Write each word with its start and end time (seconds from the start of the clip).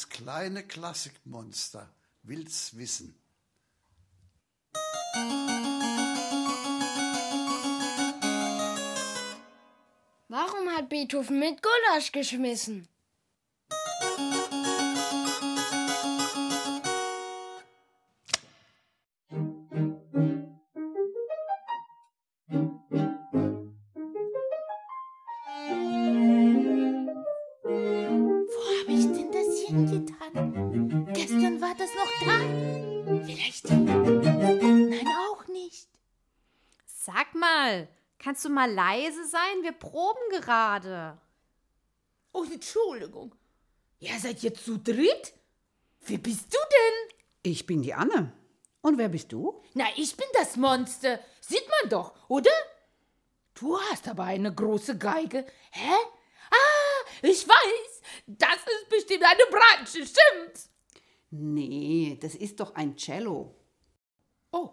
Das 0.00 0.08
kleine 0.08 0.62
Klassikmonster 0.66 1.86
will's 2.22 2.74
wissen. 2.74 3.14
Warum 10.28 10.70
hat 10.70 10.88
Beethoven 10.88 11.38
mit 11.38 11.62
Gulasch 11.62 12.12
geschmissen? 12.12 12.88
Denn 29.70 29.86
das 29.86 29.92
hingetan? 29.92 31.12
Gestern 31.12 31.60
war 31.60 31.74
das 31.74 31.90
noch 31.94 32.10
da. 32.26 33.24
Vielleicht. 33.24 33.70
Nein, 33.70 35.08
auch 35.30 35.46
nicht. 35.48 35.88
Sag 36.86 37.34
mal, 37.34 37.88
kannst 38.18 38.44
du 38.44 38.48
mal 38.48 38.70
leise 38.70 39.26
sein? 39.26 39.62
Wir 39.62 39.72
proben 39.72 40.22
gerade. 40.30 41.18
Oh, 42.32 42.44
Entschuldigung. 42.44 43.34
Ihr 43.98 44.18
seid 44.18 44.40
jetzt 44.42 44.64
zu 44.64 44.78
dritt? 44.78 45.34
Wer 46.00 46.18
bist 46.18 46.52
du 46.52 46.58
denn? 46.58 47.18
Ich 47.42 47.66
bin 47.66 47.82
die 47.82 47.94
Anne. 47.94 48.32
Und 48.82 48.96
wer 48.96 49.08
bist 49.08 49.32
du? 49.32 49.62
Na, 49.74 49.84
ich 49.96 50.16
bin 50.16 50.26
das 50.34 50.56
Monster. 50.56 51.20
Sieht 51.40 51.66
man 51.80 51.90
doch, 51.90 52.14
oder? 52.28 52.50
Du 53.54 53.78
hast 53.78 54.08
aber 54.08 54.24
eine 54.24 54.54
große 54.54 54.96
Geige. 54.96 55.44
Hä? 55.70 55.92
Ah, 56.50 57.06
ich 57.22 57.46
weiß. 57.46 57.89
Das 58.38 58.58
ist 58.58 58.88
bestimmt 58.88 59.24
eine 59.24 59.42
Bratsche, 59.50 60.06
stimmt's? 60.06 60.68
Nee, 61.30 62.18
das 62.20 62.34
ist 62.34 62.60
doch 62.60 62.74
ein 62.74 62.96
Cello. 62.96 63.56
Oh. 64.52 64.70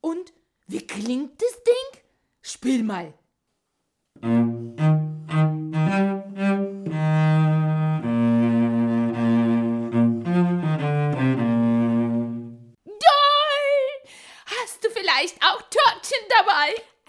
Und 0.00 0.32
wie 0.66 0.86
klingt 0.86 1.40
das 1.40 1.62
Ding? 1.62 2.00
Spiel 2.40 2.82
mal. 2.82 3.12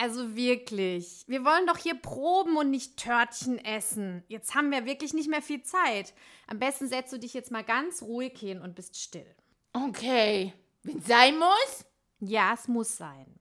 Also 0.06 0.36
wirklich, 0.36 1.24
wir 1.26 1.44
wollen 1.44 1.66
doch 1.66 1.80
hier 1.80 1.96
proben 1.96 2.58
und 2.58 2.70
nicht 2.70 2.98
Törtchen 2.98 3.58
essen. 3.58 4.24
Jetzt 4.28 4.54
haben 4.54 4.70
wir 4.70 4.86
wirklich 4.86 5.16
nicht 5.16 5.32
mehr 5.32 5.42
viel 5.42 5.64
Zeit. 5.64 6.14
Am 6.46 6.60
besten 6.60 6.88
setzt 6.88 7.12
du 7.12 7.18
dich 7.18 7.34
jetzt 7.34 7.50
mal 7.50 7.64
ganz 7.64 8.04
ruhig 8.04 8.38
hin 8.38 8.62
und 8.62 8.76
bist 8.76 9.02
still. 9.02 9.26
Okay. 9.74 10.54
Wenn 10.84 11.02
sein 11.02 11.40
muss? 11.40 11.86
Ja, 12.20 12.54
es 12.54 12.68
muss 12.68 12.96
sein. 12.96 13.40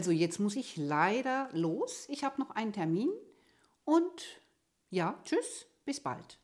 Also 0.00 0.12
jetzt 0.12 0.40
muss 0.40 0.56
ich 0.56 0.78
leider 0.78 1.50
los. 1.52 2.06
Ich 2.08 2.24
habe 2.24 2.40
noch 2.40 2.52
einen 2.52 2.72
Termin. 2.72 3.10
Und 3.84 4.40
ja, 4.88 5.20
tschüss, 5.24 5.66
bis 5.84 6.00
bald. 6.00 6.38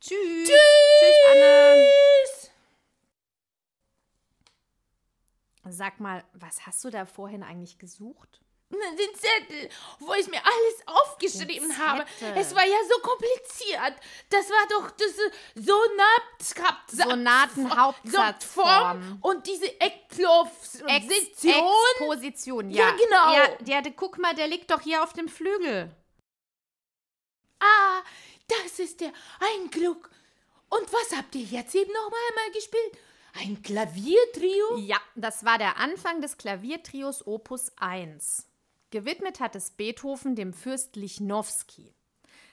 Tschüss. 0.00 0.48
Tschüss, 0.48 1.16
Anne. 1.30 1.86
Sag 5.68 6.00
mal, 6.00 6.24
was 6.32 6.66
hast 6.66 6.82
du 6.82 6.90
da 6.90 7.06
vorhin 7.06 7.44
eigentlich 7.44 7.78
gesucht? 7.78 8.40
Den 8.68 9.14
Zettel, 9.14 9.70
wo 10.00 10.12
ich 10.14 10.26
mir 10.26 10.44
alles 10.44 10.82
aufgeschrieben 10.86 11.78
habe. 11.78 12.04
Es 12.34 12.52
war 12.54 12.66
ja 12.66 12.76
so 12.90 12.98
kompliziert. 13.00 13.94
Das 14.28 14.50
war 14.50 14.66
doch 14.68 14.90
das 14.90 15.14
Sonat 15.54 16.90
Sonatenhauptsatzform. 16.90 19.18
und 19.22 19.46
diese 19.46 19.68
Ekposition. 19.80 20.88
Ex 20.88 21.06
Exposition, 22.00 22.70
ja. 22.70 22.88
Ja, 22.88 22.96
genau. 22.96 23.34
Ja, 23.34 23.48
ja, 23.66 23.80
der- 23.82 23.92
guck 23.92 24.18
mal, 24.18 24.34
der 24.34 24.48
liegt 24.48 24.68
doch 24.70 24.80
hier 24.80 25.02
auf 25.04 25.12
dem 25.12 25.28
Flügel. 25.28 25.94
Ah, 27.60 28.02
das 28.48 28.80
ist 28.80 29.00
der 29.00 29.12
Einglück. 29.38 30.10
Und 30.68 30.92
was 30.92 31.16
habt 31.16 31.34
ihr 31.36 31.44
jetzt 31.44 31.72
eben 31.74 31.92
noch 31.92 32.06
einmal 32.06 32.50
gespielt? 32.52 32.98
Ein 33.38 33.62
Klaviertrio? 33.62 34.76
Ja, 34.78 34.98
das 35.14 35.44
war 35.44 35.56
der 35.58 35.76
Anfang 35.76 36.20
des 36.20 36.36
Klaviertrios 36.36 37.24
Opus 37.26 37.70
1. 37.78 38.45
Gewidmet 38.90 39.40
hat 39.40 39.56
es 39.56 39.70
Beethoven 39.70 40.36
dem 40.36 40.52
Fürst 40.52 40.96
Lichnowsky. 40.96 41.94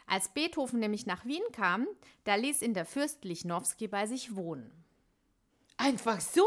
Als 0.08 0.30
Beethoven 0.30 0.80
nämlich 0.80 1.06
nach 1.06 1.26
Wien 1.26 1.44
kam, 1.54 1.88
da 2.24 2.36
ließ 2.36 2.62
ihn 2.62 2.74
der 2.74 2.86
Fürst 2.86 3.24
Lichnowsky 3.24 3.88
bei 3.88 4.06
sich 4.08 4.36
wohnen. 4.36 4.72
Einfach 5.78 6.20
so? 6.20 6.46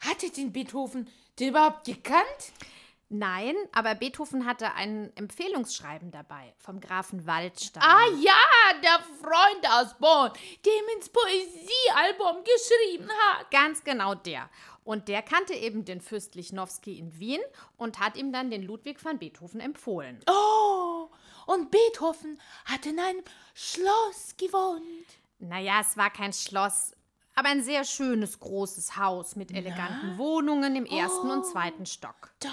Hatte 0.00 0.30
den 0.30 0.52
Beethoven 0.52 1.08
den 1.38 1.50
überhaupt 1.50 1.84
gekannt? 1.84 2.52
Nein, 3.14 3.54
aber 3.72 3.94
Beethoven 3.94 4.46
hatte 4.46 4.72
ein 4.72 5.14
Empfehlungsschreiben 5.16 6.10
dabei 6.10 6.54
vom 6.56 6.80
Grafen 6.80 7.26
Waldstein. 7.26 7.82
Ah 7.82 8.06
ja, 8.18 8.80
der 8.82 9.00
Freund 9.20 9.68
aus 9.70 9.94
Bonn, 9.98 10.32
dem 10.64 10.96
ins 10.96 11.10
Poesiealbum 11.10 12.42
geschrieben 12.42 13.10
hat. 13.10 13.50
Ganz 13.50 13.84
genau 13.84 14.14
der. 14.14 14.48
Und 14.84 15.08
der 15.08 15.22
kannte 15.22 15.54
eben 15.54 15.84
den 15.84 16.00
Fürst 16.00 16.34
Lichnowsky 16.34 16.98
in 16.98 17.18
Wien 17.18 17.40
und 17.76 18.00
hat 18.00 18.16
ihm 18.16 18.32
dann 18.32 18.50
den 18.50 18.62
Ludwig 18.62 19.04
van 19.04 19.18
Beethoven 19.18 19.60
empfohlen. 19.60 20.20
Oh, 20.28 21.08
und 21.46 21.70
Beethoven 21.70 22.40
hat 22.64 22.86
in 22.86 22.98
einem 22.98 23.22
Schloss 23.54 24.36
gewohnt. 24.36 24.82
Naja, 25.38 25.80
es 25.80 25.96
war 25.96 26.10
kein 26.10 26.32
Schloss, 26.32 26.92
aber 27.34 27.48
ein 27.48 27.62
sehr 27.62 27.84
schönes 27.84 28.38
großes 28.38 28.96
Haus 28.96 29.36
mit 29.36 29.52
eleganten 29.52 30.18
Wohnungen 30.18 30.76
im 30.76 30.86
ersten 30.86 31.30
und 31.30 31.44
zweiten 31.46 31.86
Stock. 31.86 32.32
Toll. 32.40 32.50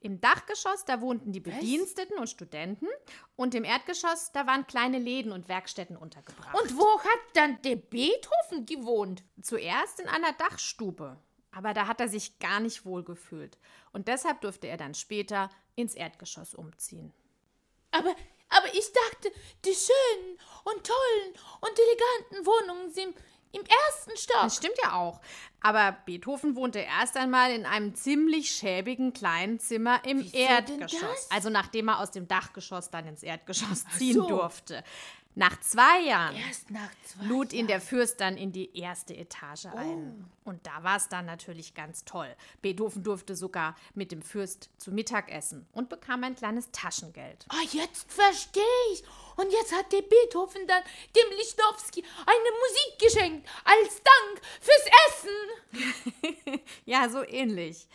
Im 0.00 0.20
Dachgeschoss, 0.20 0.84
da 0.84 1.00
wohnten 1.00 1.32
die 1.32 1.40
Bediensteten 1.40 2.18
und 2.18 2.28
Studenten 2.28 2.86
und 3.34 3.54
im 3.54 3.64
Erdgeschoss, 3.64 4.30
da 4.32 4.46
waren 4.46 4.66
kleine 4.66 4.98
Läden 4.98 5.32
und 5.32 5.48
Werkstätten 5.48 5.96
untergebracht. 5.96 6.54
Und 6.60 6.76
wo 6.78 7.00
hat 7.00 7.20
dann 7.34 7.60
der 7.62 7.76
Beethoven 7.76 8.66
gewohnt? 8.66 9.24
zuerst 9.42 10.00
in 10.00 10.08
einer 10.08 10.32
Dachstube, 10.32 11.16
aber 11.56 11.72
da 11.72 11.86
hat 11.86 12.00
er 12.00 12.08
sich 12.08 12.38
gar 12.38 12.60
nicht 12.60 12.84
wohl 12.84 13.02
gefühlt 13.02 13.56
und 13.92 14.08
deshalb 14.08 14.42
durfte 14.42 14.66
er 14.66 14.76
dann 14.76 14.94
später 14.94 15.48
ins 15.74 15.94
Erdgeschoss 15.94 16.54
umziehen. 16.54 17.12
Aber, 17.92 18.14
aber 18.50 18.74
ich 18.74 18.92
dachte, 18.92 19.32
die 19.64 19.74
schönen 19.74 20.38
und 20.64 20.86
tollen 20.86 21.34
und 21.60 21.78
eleganten 21.78 22.46
Wohnungen 22.46 22.90
sind 22.92 23.16
im 23.52 23.62
ersten 23.62 24.16
Stock. 24.16 24.42
Das 24.42 24.56
stimmt 24.56 24.76
ja 24.82 24.92
auch. 24.92 25.20
Aber 25.62 25.96
Beethoven 26.04 26.56
wohnte 26.56 26.80
erst 26.80 27.16
einmal 27.16 27.50
in 27.52 27.64
einem 27.64 27.94
ziemlich 27.94 28.50
schäbigen 28.50 29.12
kleinen 29.12 29.58
Zimmer 29.58 30.04
im 30.04 30.18
Wieso 30.18 30.36
Erdgeschoss. 30.36 31.30
Also 31.30 31.48
nachdem 31.48 31.88
er 31.88 32.00
aus 32.00 32.10
dem 32.10 32.28
Dachgeschoss 32.28 32.90
dann 32.90 33.06
ins 33.06 33.22
Erdgeschoss 33.22 33.84
ziehen 33.96 34.14
so. 34.14 34.28
durfte. 34.28 34.84
Nach 35.38 35.60
zwei 35.60 36.00
Jahren 36.00 36.34
Erst 36.34 36.70
nach 36.70 36.90
zwei 37.04 37.26
lud 37.26 37.52
ihn 37.52 37.66
der 37.66 37.82
Fürst 37.82 38.22
dann 38.22 38.38
in 38.38 38.52
die 38.52 38.74
erste 38.74 39.14
Etage 39.14 39.66
ein. 39.66 40.24
Und 40.44 40.66
da 40.66 40.82
war 40.82 40.96
es 40.96 41.10
dann 41.10 41.26
natürlich 41.26 41.74
ganz 41.74 42.06
toll. 42.06 42.34
Beethoven 42.62 43.02
durfte 43.02 43.36
sogar 43.36 43.76
mit 43.94 44.12
dem 44.12 44.22
Fürst 44.22 44.70
zu 44.78 44.92
Mittag 44.92 45.30
essen 45.30 45.68
und 45.72 45.90
bekam 45.90 46.24
ein 46.24 46.36
kleines 46.36 46.70
Taschengeld. 46.70 47.44
Ah, 47.50 47.66
jetzt 47.70 48.10
verstehe 48.10 48.62
ich. 48.94 49.04
Und 49.36 49.52
jetzt 49.52 49.74
hat 49.74 49.92
der 49.92 50.00
Beethoven 50.00 50.66
dann 50.66 50.82
dem 51.14 51.30
Lichnowsky 51.36 52.02
eine 52.24 52.50
Musik 52.62 52.98
geschenkt, 52.98 53.48
als 53.64 54.02
Dank 54.02 54.40
fürs 54.60 54.86
Essen. 55.06 56.60
Ja, 56.86 57.10
so 57.10 57.22
ähnlich. 57.22 57.88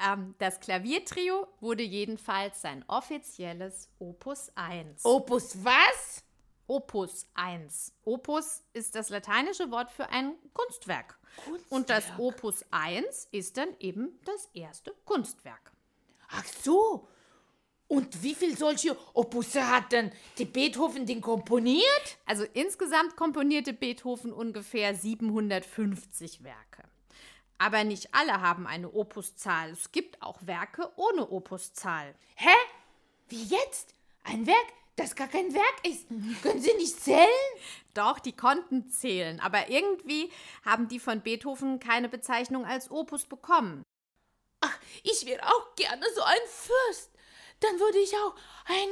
Ähm, 0.00 0.34
das 0.38 0.58
Klaviertrio 0.58 1.46
wurde 1.60 1.84
jedenfalls 1.84 2.60
sein 2.60 2.84
offizielles 2.88 3.88
Opus 4.00 4.50
1. 4.56 5.04
Opus 5.04 5.64
was? 5.64 6.24
Opus 6.68 7.26
1. 7.34 7.94
Opus 8.04 8.62
ist 8.74 8.94
das 8.94 9.08
lateinische 9.08 9.70
Wort 9.70 9.90
für 9.90 10.10
ein 10.10 10.34
Kunstwerk. 10.52 11.18
Und 11.70 11.88
das 11.90 12.04
Opus 12.18 12.64
1 12.70 13.28
ist 13.32 13.56
dann 13.56 13.68
eben 13.80 14.20
das 14.24 14.48
erste 14.52 14.94
Kunstwerk. 15.04 15.72
Ach 16.28 16.44
so. 16.62 17.08
Und 17.86 18.22
wie 18.22 18.34
viel 18.34 18.56
solche 18.56 18.96
Opusse 19.14 19.66
hat 19.66 19.92
denn 19.92 20.12
der 20.38 20.44
Beethoven 20.44 21.06
den 21.06 21.22
komponiert? 21.22 22.18
Also 22.26 22.44
insgesamt 22.52 23.16
komponierte 23.16 23.72
Beethoven 23.72 24.30
ungefähr 24.30 24.94
750 24.94 26.44
Werke. 26.44 26.84
Aber 27.56 27.84
nicht 27.84 28.14
alle 28.14 28.42
haben 28.42 28.66
eine 28.66 28.92
Opuszahl. 28.92 29.70
Es 29.70 29.90
gibt 29.90 30.22
auch 30.22 30.38
Werke 30.42 30.92
ohne 30.96 31.30
Opuszahl. 31.30 32.14
Hä? 32.34 32.54
Wie 33.30 33.42
jetzt? 33.42 33.94
Ein 34.22 34.46
Werk, 34.46 34.66
das 34.98 35.14
gar 35.14 35.28
kein 35.28 35.54
Werk 35.54 35.86
ist. 35.86 36.08
Können 36.42 36.60
Sie 36.60 36.74
nicht 36.74 37.00
zählen? 37.00 37.26
Doch, 37.94 38.18
die 38.18 38.36
konnten 38.36 38.90
zählen, 38.90 39.40
aber 39.40 39.70
irgendwie 39.70 40.30
haben 40.64 40.88
die 40.88 41.00
von 41.00 41.20
Beethoven 41.20 41.80
keine 41.80 42.08
Bezeichnung 42.08 42.64
als 42.64 42.90
Opus 42.90 43.24
bekommen. 43.24 43.82
Ach, 44.60 44.78
ich 45.02 45.24
wäre 45.26 45.42
auch 45.46 45.74
gerne 45.76 46.04
so 46.14 46.22
ein 46.22 46.46
Fürst. 46.46 47.10
Dann 47.60 47.78
würde 47.80 47.98
ich 47.98 48.14
auch 48.16 48.34
ein, 48.66 48.88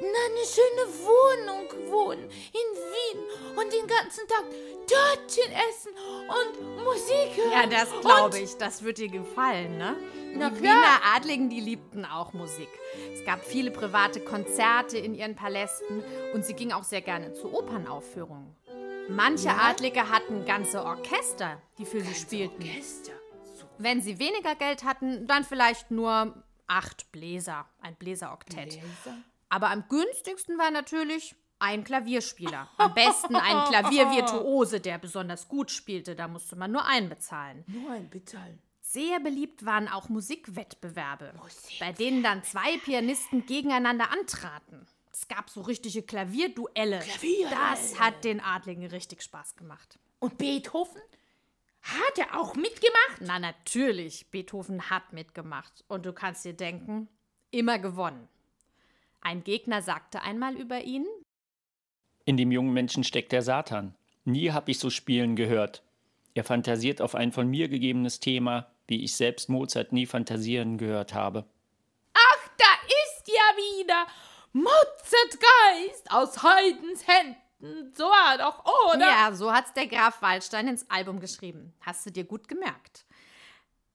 eine 0.00 0.44
schöne 0.46 0.84
Wohnung 1.04 1.90
wohnen 1.90 2.24
in 2.24 2.30
Wien 2.30 3.22
und 3.56 3.72
den 3.72 3.86
ganzen 3.86 4.26
Tag 4.26 4.44
Törtchen 4.86 5.52
essen 5.52 5.92
und 6.28 6.84
Musik 6.84 7.36
hören. 7.36 7.52
Ja, 7.52 7.66
das 7.66 7.88
glaube 8.00 8.38
ich. 8.38 8.56
Das 8.56 8.82
wird 8.82 8.98
dir 8.98 9.08
gefallen, 9.08 9.78
ne? 9.78 9.96
Na 10.34 10.50
die 10.50 10.60
klar. 10.60 10.74
Wiener 10.74 11.14
Adligen, 11.14 11.50
die 11.50 11.60
liebten 11.60 12.04
auch 12.04 12.32
Musik. 12.32 12.68
Es 13.12 13.24
gab 13.24 13.44
viele 13.44 13.70
private 13.70 14.20
Konzerte 14.20 14.98
in 14.98 15.14
ihren 15.14 15.36
Palästen 15.36 16.02
und 16.32 16.44
sie 16.44 16.54
gingen 16.54 16.72
auch 16.72 16.84
sehr 16.84 17.02
gerne 17.02 17.34
zu 17.34 17.52
Opernaufführungen. 17.54 18.56
Manche 19.08 19.50
Adlige 19.50 20.10
hatten 20.10 20.44
ganze 20.44 20.84
Orchester, 20.84 21.60
die 21.78 21.84
für 21.84 22.00
sie 22.00 22.14
spielten. 22.14 22.62
Orchester. 22.62 23.12
Wenn 23.78 24.00
sie 24.00 24.18
weniger 24.18 24.54
Geld 24.54 24.84
hatten, 24.84 25.26
dann 25.26 25.44
vielleicht 25.44 25.90
nur 25.90 26.42
acht 26.66 27.10
Bläser, 27.12 27.66
ein 27.80 27.96
Bläseroktett. 27.96 28.78
Aber 29.52 29.68
am 29.68 29.86
günstigsten 29.86 30.56
war 30.56 30.70
natürlich 30.70 31.36
ein 31.58 31.84
Klavierspieler. 31.84 32.70
Am 32.78 32.94
besten 32.94 33.36
ein 33.36 33.64
Klaviervirtuose, 33.68 34.80
der 34.80 34.96
besonders 34.96 35.46
gut 35.46 35.70
spielte. 35.70 36.16
Da 36.16 36.26
musste 36.26 36.56
man 36.56 36.72
nur 36.72 36.86
einen 36.86 37.10
bezahlen. 37.10 37.62
Nur 37.66 37.90
ein 37.90 38.08
Bezahlen. 38.08 38.62
Sehr 38.80 39.20
beliebt 39.20 39.66
waren 39.66 39.88
auch 39.88 40.08
Musikwettbewerbe, 40.08 41.34
bei 41.80 41.92
denen 41.92 42.22
dann 42.22 42.42
zwei 42.44 42.78
Pianisten 42.78 43.44
gegeneinander 43.44 44.10
antraten. 44.10 44.86
Es 45.12 45.28
gab 45.28 45.50
so 45.50 45.60
richtige 45.60 46.02
Klavierduelle. 46.02 47.00
Klavierduelle. 47.00 47.54
Das 47.54 48.00
hat 48.00 48.24
den 48.24 48.40
Adligen 48.40 48.86
richtig 48.86 49.20
Spaß 49.20 49.56
gemacht. 49.56 49.98
Und 50.18 50.38
Beethoven? 50.38 51.02
Hat 51.82 52.18
er 52.18 52.40
auch 52.40 52.54
mitgemacht? 52.54 53.20
Na 53.20 53.38
natürlich, 53.38 54.30
Beethoven 54.30 54.88
hat 54.88 55.12
mitgemacht. 55.12 55.84
Und 55.88 56.06
du 56.06 56.14
kannst 56.14 56.46
dir 56.46 56.54
denken, 56.54 57.08
immer 57.50 57.78
gewonnen. 57.78 58.28
Ein 59.22 59.44
Gegner 59.44 59.82
sagte 59.82 60.22
einmal 60.22 60.56
über 60.56 60.82
ihn, 60.82 61.06
In 62.24 62.36
dem 62.36 62.50
jungen 62.52 62.72
Menschen 62.72 63.04
steckt 63.04 63.32
der 63.32 63.42
Satan. 63.42 63.94
Nie 64.24 64.50
hab 64.50 64.68
ich 64.68 64.78
so 64.78 64.90
spielen 64.90 65.36
gehört. 65.36 65.82
Er 66.34 66.44
fantasiert 66.44 67.00
auf 67.00 67.14
ein 67.14 67.32
von 67.32 67.48
mir 67.48 67.68
gegebenes 67.68 68.20
Thema, 68.20 68.66
wie 68.86 69.04
ich 69.04 69.16
selbst 69.16 69.48
Mozart 69.48 69.92
nie 69.92 70.06
fantasieren 70.06 70.76
gehört 70.76 71.14
habe. 71.14 71.44
Ach, 72.14 72.48
da 72.58 72.64
ist 73.04 73.28
ja 73.28 73.56
wieder 73.56 74.06
Mozart 74.52 75.38
Geist 75.40 76.10
aus 76.10 76.42
Haydns 76.42 77.06
Händen. 77.06 77.94
So 77.94 78.04
war 78.04 78.38
doch, 78.38 78.64
oder? 78.92 79.06
ja, 79.06 79.32
so 79.32 79.52
hat's 79.52 79.72
der 79.72 79.86
Graf 79.86 80.20
Waldstein 80.20 80.66
ins 80.66 80.90
Album 80.90 81.20
geschrieben. 81.20 81.72
Hast 81.80 82.04
du 82.04 82.10
dir 82.10 82.24
gut 82.24 82.48
gemerkt. 82.48 83.04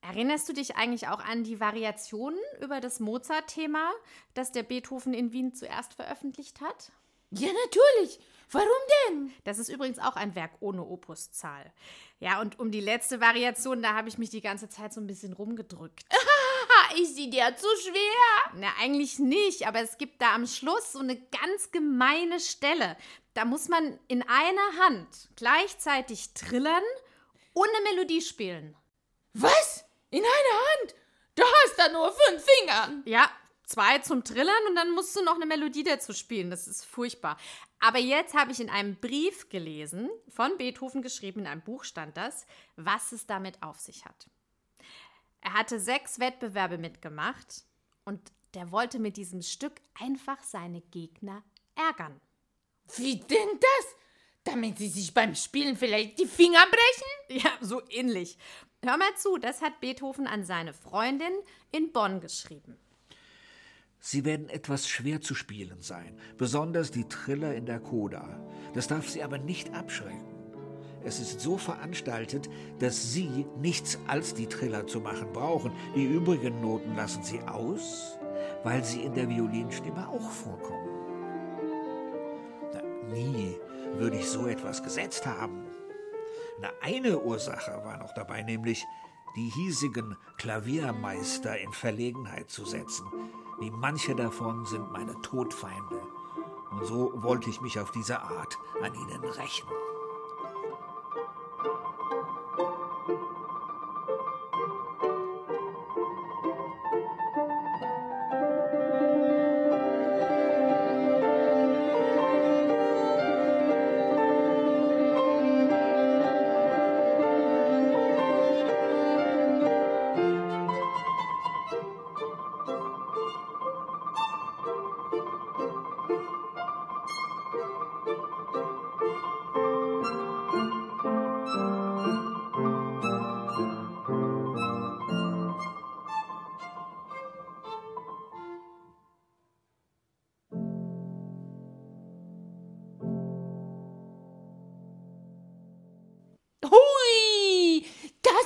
Erinnerst 0.00 0.48
du 0.48 0.52
dich 0.52 0.76
eigentlich 0.76 1.08
auch 1.08 1.20
an 1.20 1.44
die 1.44 1.60
Variationen 1.60 2.38
über 2.60 2.80
das 2.80 3.00
Mozart-Thema, 3.00 3.92
das 4.34 4.52
der 4.52 4.62
Beethoven 4.62 5.12
in 5.12 5.32
Wien 5.32 5.54
zuerst 5.54 5.94
veröffentlicht 5.94 6.60
hat? 6.60 6.92
Ja, 7.30 7.48
natürlich. 7.64 8.20
Warum 8.50 8.68
denn? 9.08 9.32
Das 9.44 9.58
ist 9.58 9.68
übrigens 9.68 9.98
auch 9.98 10.16
ein 10.16 10.34
Werk 10.34 10.52
ohne 10.60 10.82
Opuszahl. 10.82 11.70
Ja, 12.18 12.40
und 12.40 12.58
um 12.58 12.70
die 12.70 12.80
letzte 12.80 13.20
Variation, 13.20 13.82
da 13.82 13.94
habe 13.94 14.08
ich 14.08 14.16
mich 14.16 14.30
die 14.30 14.40
ganze 14.40 14.70
Zeit 14.70 14.94
so 14.94 15.00
ein 15.00 15.06
bisschen 15.06 15.34
rumgedrückt. 15.34 16.04
Ist 17.00 17.16
sie 17.16 17.28
dir 17.28 17.54
zu 17.56 17.66
schwer? 17.82 18.52
Na, 18.54 18.68
eigentlich 18.80 19.18
nicht, 19.18 19.66
aber 19.66 19.80
es 19.80 19.98
gibt 19.98 20.22
da 20.22 20.34
am 20.34 20.46
Schluss 20.46 20.92
so 20.92 21.00
eine 21.00 21.16
ganz 21.16 21.70
gemeine 21.70 22.40
Stelle. 22.40 22.96
Da 23.34 23.44
muss 23.44 23.68
man 23.68 23.98
in 24.08 24.22
einer 24.22 24.84
Hand 24.86 25.28
gleichzeitig 25.36 26.32
trillern 26.32 26.82
und 27.52 27.68
eine 27.68 27.90
Melodie 27.90 28.22
spielen. 28.22 28.74
Was? 29.34 29.84
In 30.10 30.20
einer 30.20 30.58
Hand? 30.82 30.94
Du 31.34 31.42
hast 31.42 31.78
da 31.78 31.88
nur 31.92 32.12
fünf 32.12 32.44
Finger. 32.44 33.02
Ja, 33.04 33.30
zwei 33.64 33.98
zum 33.98 34.24
Trillern 34.24 34.66
und 34.68 34.74
dann 34.74 34.90
musst 34.92 35.14
du 35.14 35.22
noch 35.22 35.34
eine 35.34 35.46
Melodie 35.46 35.84
dazu 35.84 36.12
spielen. 36.12 36.50
Das 36.50 36.66
ist 36.66 36.84
furchtbar. 36.84 37.36
Aber 37.80 37.98
jetzt 37.98 38.34
habe 38.34 38.50
ich 38.50 38.60
in 38.60 38.70
einem 38.70 38.96
Brief 38.96 39.48
gelesen, 39.48 40.10
von 40.28 40.56
Beethoven 40.56 41.02
geschrieben, 41.02 41.40
in 41.40 41.46
einem 41.46 41.62
Buch 41.62 41.84
stand 41.84 42.16
das, 42.16 42.46
was 42.76 43.12
es 43.12 43.26
damit 43.26 43.62
auf 43.62 43.78
sich 43.78 44.04
hat. 44.04 44.26
Er 45.40 45.52
hatte 45.52 45.78
sechs 45.78 46.18
Wettbewerbe 46.18 46.78
mitgemacht 46.78 47.62
und 48.04 48.20
der 48.54 48.72
wollte 48.72 48.98
mit 48.98 49.16
diesem 49.16 49.42
Stück 49.42 49.80
einfach 50.00 50.42
seine 50.42 50.80
Gegner 50.80 51.44
ärgern. 51.76 52.20
Wie 52.96 53.16
denn 53.16 53.60
das? 53.60 53.94
Damit 54.44 54.78
sie 54.78 54.88
sich 54.88 55.12
beim 55.12 55.34
Spielen 55.34 55.76
vielleicht 55.76 56.18
die 56.18 56.26
Finger 56.26 56.64
brechen? 56.66 57.44
Ja, 57.44 57.52
so 57.60 57.82
ähnlich. 57.90 58.38
Hör 58.84 58.96
mal 58.96 59.14
zu, 59.16 59.38
das 59.38 59.60
hat 59.60 59.80
Beethoven 59.80 60.26
an 60.26 60.44
seine 60.44 60.72
Freundin 60.72 61.32
in 61.72 61.92
Bonn 61.92 62.20
geschrieben. 62.20 62.76
Sie 63.98 64.24
werden 64.24 64.48
etwas 64.48 64.88
schwer 64.88 65.20
zu 65.20 65.34
spielen 65.34 65.80
sein, 65.80 66.16
besonders 66.36 66.92
die 66.92 67.08
Triller 67.08 67.54
in 67.54 67.66
der 67.66 67.80
Coda. 67.80 68.40
Das 68.74 68.86
darf 68.86 69.08
Sie 69.08 69.24
aber 69.24 69.38
nicht 69.38 69.74
abschrecken. 69.74 70.24
Es 71.02 71.18
ist 71.18 71.40
so 71.40 71.58
veranstaltet, 71.58 72.48
dass 72.78 73.12
Sie 73.12 73.46
nichts 73.56 73.98
als 74.06 74.34
die 74.34 74.46
Triller 74.46 74.86
zu 74.86 75.00
machen 75.00 75.32
brauchen. 75.32 75.72
Die 75.96 76.06
übrigen 76.06 76.60
Noten 76.60 76.94
lassen 76.94 77.24
Sie 77.24 77.40
aus, 77.40 78.18
weil 78.62 78.84
sie 78.84 79.02
in 79.02 79.14
der 79.14 79.28
Violinstimme 79.28 80.08
auch 80.08 80.30
vorkommen. 80.30 80.88
Na, 82.72 82.82
nie 83.12 83.56
würde 83.94 84.18
ich 84.18 84.28
so 84.28 84.46
etwas 84.46 84.82
gesetzt 84.82 85.26
haben. 85.26 85.64
Na, 86.60 86.70
eine 86.80 87.20
Ursache 87.20 87.84
war 87.84 87.98
noch 87.98 88.12
dabei, 88.14 88.42
nämlich 88.42 88.84
die 89.36 89.48
hiesigen 89.50 90.16
Klaviermeister 90.36 91.58
in 91.58 91.72
Verlegenheit 91.72 92.50
zu 92.50 92.64
setzen. 92.64 93.06
Wie 93.60 93.70
manche 93.70 94.14
davon 94.14 94.64
sind 94.66 94.90
meine 94.90 95.20
Todfeinde. 95.22 96.00
Und 96.70 96.84
so 96.86 97.12
wollte 97.22 97.50
ich 97.50 97.60
mich 97.60 97.78
auf 97.78 97.90
diese 97.92 98.20
Art 98.20 98.58
an 98.82 98.94
ihnen 98.94 99.24
rächen. 99.24 99.68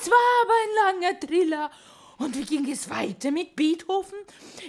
Das 0.02 0.10
war 0.10 0.18
aber 0.42 0.52
ein 0.62 1.00
langer 1.00 1.20
Triller. 1.20 1.70
Und 2.18 2.36
wie 2.36 2.44
ging 2.44 2.70
es 2.70 2.88
weiter 2.88 3.30
mit 3.30 3.56
Beethoven? 3.56 4.18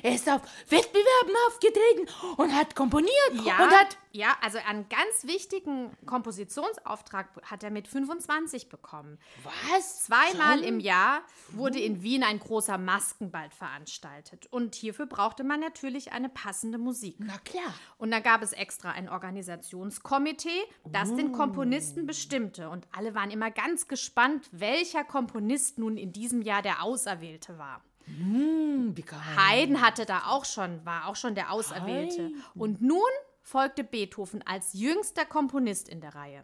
Er 0.02 0.16
ist 0.16 0.28
auf 0.30 0.42
Wettbewerben 0.70 1.36
aufgetreten 1.48 2.08
und 2.38 2.56
hat 2.56 2.76
komponiert 2.76 3.12
Ja, 3.46 3.64
und 3.64 3.72
hat 3.72 3.98
ja, 4.16 4.38
also 4.42 4.60
einen 4.60 4.88
ganz 4.90 5.24
wichtigen 5.24 5.90
Kompositionsauftrag 6.06 7.30
hat 7.44 7.64
er 7.64 7.72
mit 7.72 7.88
25 7.88 8.70
bekommen. 8.70 9.18
was? 9.44 10.04
Zweimal 10.04 10.60
im 10.60 10.80
Jahr 10.80 11.24
wurde 11.50 11.80
in 11.80 12.04
Wien 12.04 12.24
ein 12.24 12.38
großer 12.40 12.78
Maskenball 12.78 13.50
veranstaltet. 13.50 14.46
Und 14.52 14.76
hierfür 14.76 15.08
brauchte 15.08 15.44
man 15.44 15.60
natürlich 15.60 16.12
eine 16.12 16.30
passende 16.30 16.78
Musik. 16.78 17.16
Na 17.18 17.40
klar. 17.40 17.74
Und 17.98 18.12
da 18.12 18.20
gab 18.20 18.44
es 18.44 18.54
extra 18.54 18.92
ein 18.92 19.10
Organisationskomitee, 19.10 20.62
das 20.92 21.16
den 21.16 21.32
Komponisten 21.32 22.06
bestimmte. 22.06 22.70
Und 22.70 22.88
alle 22.92 23.16
waren 23.16 23.32
immer 23.32 23.50
ganz 23.50 23.88
gespannt, 23.88 24.48
welcher 24.52 25.04
Komponist 25.04 25.80
nun 25.80 25.98
in 25.98 26.14
diesem 26.14 26.44
Jahr 26.44 26.62
der 26.62 26.84
Auserwählte 26.84 27.58
war. 27.58 27.82
Geil. 28.06 29.20
Haydn 29.38 29.82
hatte 29.82 30.06
da 30.06 30.28
auch 30.28 30.46
schon, 30.46 30.86
war 30.86 31.08
auch 31.08 31.16
schon 31.16 31.34
der 31.34 31.52
Auserwählte. 31.52 32.32
Und 32.54 32.82
nun 32.82 33.00
folgte 33.44 33.84
Beethoven 33.84 34.42
als 34.48 34.74
jüngster 34.74 35.26
Komponist 35.26 35.88
in 35.88 36.02
der 36.02 36.16
Reihe. 36.16 36.44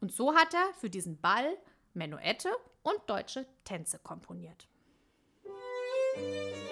Und 0.00 0.12
so 0.12 0.34
hat 0.34 0.54
er 0.54 0.72
für 0.80 0.88
diesen 0.88 1.20
Ball 1.20 1.58
Menuette 1.92 2.48
und 2.82 2.98
deutsche 3.06 3.46
Tänze 3.64 3.98
komponiert. 3.98 4.66
Toll, 5.42 6.71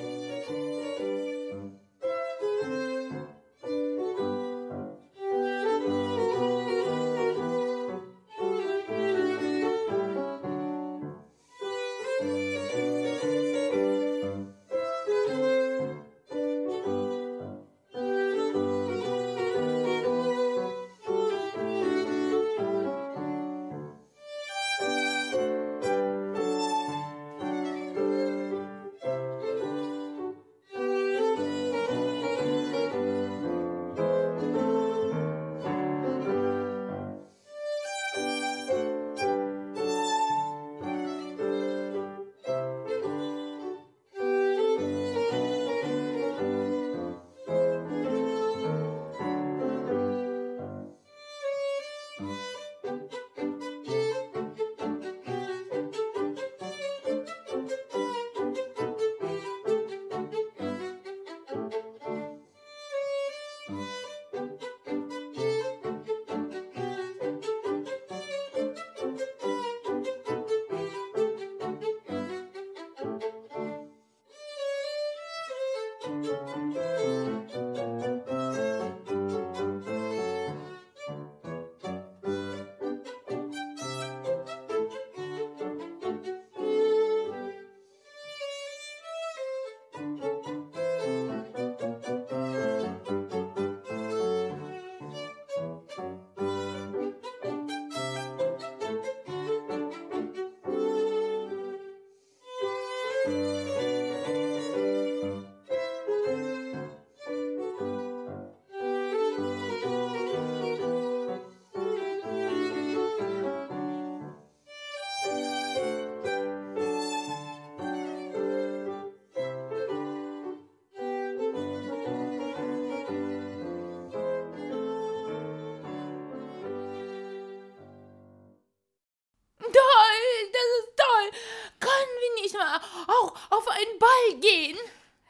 auch 133.07 133.35
auf 133.51 133.69
einen 133.69 133.99
Ball 133.99 134.41
gehen? 134.41 134.79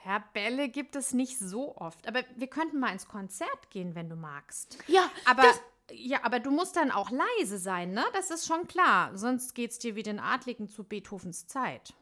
Ja, 0.04 0.24
Bälle 0.32 0.68
gibt 0.68 0.96
es 0.96 1.12
nicht 1.12 1.38
so 1.38 1.76
oft. 1.76 2.08
Aber 2.08 2.22
wir 2.36 2.46
könnten 2.46 2.80
mal 2.80 2.92
ins 2.92 3.06
Konzert 3.06 3.70
gehen, 3.70 3.94
wenn 3.94 4.08
du 4.08 4.16
magst. 4.16 4.78
Ja, 4.86 5.10
Aber, 5.26 5.44
ja, 5.90 6.20
aber 6.22 6.40
du 6.40 6.50
musst 6.50 6.76
dann 6.76 6.90
auch 6.90 7.10
leise 7.10 7.58
sein, 7.58 7.92
ne? 7.92 8.04
Das 8.14 8.30
ist 8.30 8.46
schon 8.46 8.66
klar. 8.66 9.16
Sonst 9.16 9.54
geht's 9.54 9.78
dir 9.78 9.96
wie 9.96 10.02
den 10.02 10.18
Adligen 10.18 10.68
zu 10.68 10.84
Beethovens 10.84 11.46
Zeit. 11.46 11.92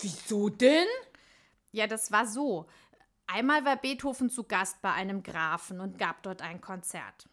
Wieso 0.00 0.50
denn? 0.50 0.88
Ja, 1.70 1.86
das 1.86 2.12
war 2.12 2.26
so. 2.26 2.66
Einmal 3.26 3.64
war 3.64 3.76
Beethoven 3.76 4.28
zu 4.28 4.44
Gast 4.44 4.82
bei 4.82 4.92
einem 4.92 5.22
Grafen 5.22 5.80
und 5.80 5.98
gab 5.98 6.22
dort 6.22 6.42
ein 6.42 6.60
Konzert. 6.60 7.28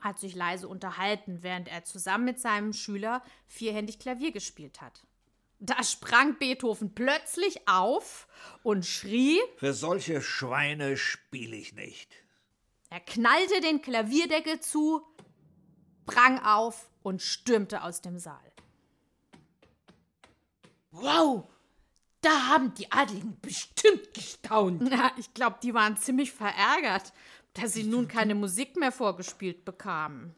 Hat 0.00 0.18
sich 0.18 0.34
leise 0.34 0.68
unterhalten, 0.68 1.42
während 1.42 1.68
er 1.68 1.84
zusammen 1.84 2.24
mit 2.24 2.40
seinem 2.40 2.72
Schüler 2.72 3.22
vierhändig 3.46 3.98
Klavier 3.98 4.32
gespielt 4.32 4.80
hat. 4.80 5.04
Da 5.60 5.82
sprang 5.82 6.36
Beethoven 6.38 6.94
plötzlich 6.94 7.66
auf 7.68 8.28
und 8.62 8.86
schrie, 8.86 9.40
Für 9.56 9.72
solche 9.74 10.20
Schweine 10.22 10.96
spiele 10.96 11.56
ich 11.56 11.74
nicht. 11.74 12.12
er 12.90 13.00
knallte 13.00 13.60
den 13.60 13.82
Klavierdeckel 13.82 14.60
zu, 14.60 15.02
sprang 16.02 16.38
auf 16.44 16.88
und 17.02 17.22
stürmte 17.22 17.82
aus 17.82 18.00
dem 18.00 18.18
Saal. 18.18 18.52
Wow, 20.90 21.44
da 22.20 22.48
haben 22.48 22.74
die 22.74 22.90
Adligen 22.90 23.38
bestimmt 23.40 24.14
gestaunt. 24.14 24.80
Na, 24.90 25.12
ich 25.16 25.34
glaube, 25.34 25.58
die 25.62 25.74
waren 25.74 25.96
ziemlich 25.96 26.32
verärgert, 26.32 27.12
dass 27.60 27.72
sie 27.72 27.84
nun 27.84 28.08
keine 28.08 28.34
Musik 28.34 28.76
mehr 28.76 28.92
vorgespielt 28.92 29.64
bekamen. 29.64 30.34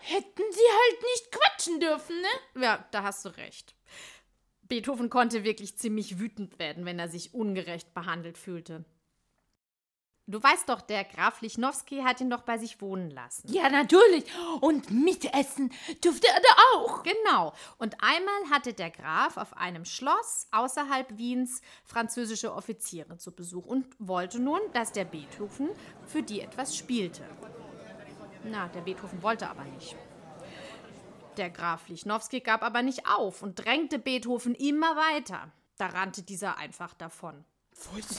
Hätten 0.00 0.42
sie 0.52 0.60
halt 0.60 1.02
nicht 1.02 1.32
quatschen 1.32 1.80
dürfen, 1.80 2.16
ne? 2.20 2.62
Ja, 2.62 2.88
da 2.92 3.02
hast 3.02 3.24
du 3.24 3.30
recht. 3.30 3.74
Beethoven 4.62 5.10
konnte 5.10 5.44
wirklich 5.44 5.76
ziemlich 5.76 6.18
wütend 6.18 6.58
werden, 6.58 6.84
wenn 6.84 6.98
er 6.98 7.08
sich 7.08 7.34
ungerecht 7.34 7.94
behandelt 7.94 8.38
fühlte. 8.38 8.84
Du 10.30 10.42
weißt 10.42 10.68
doch, 10.68 10.82
der 10.82 11.04
Graf 11.04 11.40
Lichnowsky 11.40 12.02
hat 12.02 12.20
ihn 12.20 12.28
doch 12.28 12.42
bei 12.42 12.58
sich 12.58 12.82
wohnen 12.82 13.10
lassen. 13.10 13.50
Ja, 13.50 13.70
natürlich. 13.70 14.26
Und 14.60 14.90
mitessen 14.90 15.72
durfte 16.02 16.26
er 16.28 16.38
da 16.38 16.76
auch. 16.76 17.02
Genau. 17.02 17.54
Und 17.78 17.94
einmal 18.02 18.50
hatte 18.50 18.74
der 18.74 18.90
Graf 18.90 19.38
auf 19.38 19.56
einem 19.56 19.86
Schloss 19.86 20.46
außerhalb 20.50 21.16
Wiens 21.16 21.62
französische 21.82 22.52
Offiziere 22.52 23.16
zu 23.16 23.34
Besuch 23.34 23.64
und 23.64 23.86
wollte 23.98 24.38
nun, 24.38 24.60
dass 24.74 24.92
der 24.92 25.06
Beethoven 25.06 25.70
für 26.04 26.22
die 26.22 26.42
etwas 26.42 26.76
spielte. 26.76 27.22
Na, 28.44 28.68
der 28.68 28.82
Beethoven 28.82 29.22
wollte 29.22 29.48
aber 29.48 29.64
nicht. 29.64 29.96
Der 31.38 31.48
Graf 31.48 31.88
Lichnowsky 31.88 32.40
gab 32.40 32.62
aber 32.62 32.82
nicht 32.82 33.08
auf 33.08 33.42
und 33.42 33.54
drängte 33.54 33.98
Beethoven 33.98 34.54
immer 34.54 34.94
weiter. 34.94 35.50
Da 35.78 35.86
rannte 35.86 36.22
dieser 36.22 36.58
einfach 36.58 36.92
davon. 36.92 37.46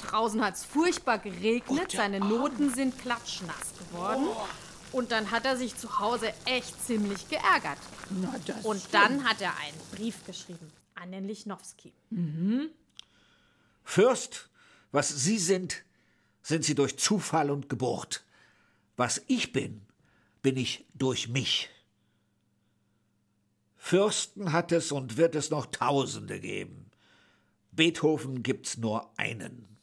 Draußen 0.09 0.41
hat 0.43 0.55
es 0.55 0.65
furchtbar 0.65 1.19
geregnet, 1.19 1.91
seine 1.91 2.19
Noten 2.19 2.73
sind 2.73 2.97
klatschnass 2.97 3.73
geworden. 3.77 4.27
Und 4.91 5.11
dann 5.11 5.29
hat 5.29 5.45
er 5.45 5.57
sich 5.57 5.75
zu 5.77 5.99
Hause 5.99 6.33
echt 6.45 6.83
ziemlich 6.85 7.29
geärgert. 7.29 7.77
Na, 8.09 8.33
das 8.45 8.65
Und 8.65 8.81
dann 8.91 9.23
hat 9.23 9.41
er 9.41 9.55
einen 9.57 9.77
Brief 9.91 10.25
geschrieben 10.25 10.71
an 10.95 11.11
den 11.11 11.27
Lichnowsky. 11.27 11.93
Fürst, 13.83 14.49
was 14.91 15.09
Sie 15.09 15.37
sind, 15.37 15.83
sind 16.41 16.65
Sie 16.65 16.75
durch 16.75 16.97
Zufall 16.97 17.51
und 17.51 17.69
Geburt. 17.69 18.23
Was 18.97 19.21
ich 19.27 19.53
bin, 19.53 19.81
bin 20.41 20.57
ich 20.57 20.85
durch 20.93 21.27
mich. 21.27 21.69
Fürsten 23.77 24.51
hat 24.51 24.71
es 24.71 24.91
und 24.91 25.17
wird 25.17 25.35
es 25.35 25.51
noch 25.51 25.67
Tausende 25.67 26.39
geben. 26.39 26.88
Beethoven 27.71 28.43
gibt's 28.43 28.77
nur 28.77 29.11
einen. 29.17 29.78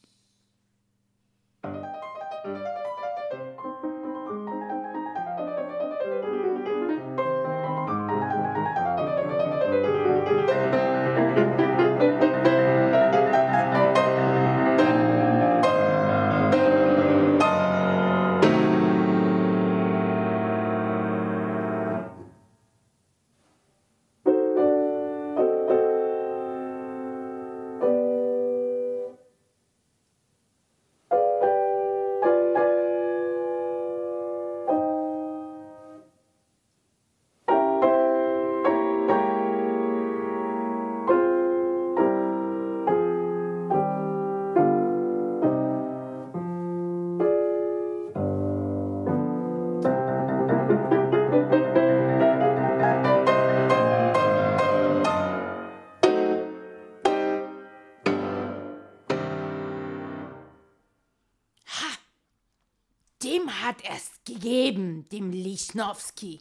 Gegeben, 64.46 65.09
dem 65.11 65.32
Lichnowsky. 65.32 66.38